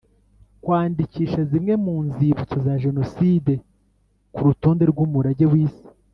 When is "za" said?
2.65-2.73